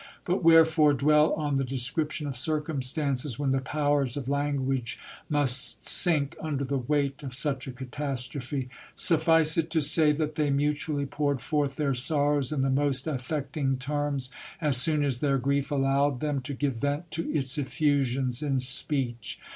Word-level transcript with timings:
^ 0.01 0.03
But 0.25 0.43
wherefore 0.43 0.93
dwell 0.95 1.33
on 1.33 1.57
the 1.57 1.63
description 1.63 2.25
of 2.25 2.35
circumstances, 2.35 3.37
when 3.37 3.51
the 3.51 3.61
powers 3.61 4.17
of 4.17 4.27
language 4.27 4.97
must 5.29 5.85
sink 5.87 6.35
under 6.41 6.63
the 6.63 6.79
weight 6.79 7.21
of 7.21 7.35
such 7.35 7.67
a 7.67 7.71
catastrophe? 7.71 8.67
Suffice 8.95 9.59
it 9.59 9.69
to 9.69 9.79
say, 9.79 10.11
that 10.11 10.33
they 10.33 10.49
mutually 10.49 11.05
poured 11.05 11.39
forth 11.39 11.75
their 11.75 11.93
sorrows 11.93 12.51
in 12.51 12.63
the 12.63 12.69
most 12.71 13.05
affecting 13.05 13.77
terms, 13.77 14.31
as 14.59 14.75
soon 14.77 15.03
as 15.03 15.19
their 15.19 15.37
grief 15.37 15.69
allowed 15.69 16.19
them 16.19 16.41
to 16.41 16.53
give 16.55 16.77
vent 16.77 17.11
to 17.11 17.31
its 17.31 17.59
effusions 17.59 18.41
in 18.41 18.57
speech. 18.57 19.37